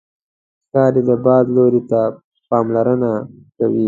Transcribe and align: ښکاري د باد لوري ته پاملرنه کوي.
ښکاري 0.65 1.01
د 1.09 1.11
باد 1.25 1.45
لوري 1.55 1.81
ته 1.89 2.01
پاملرنه 2.49 3.11
کوي. 3.57 3.79